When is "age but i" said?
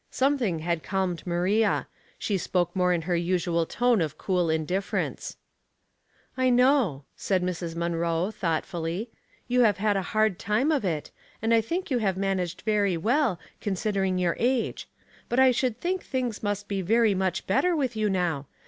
14.39-15.51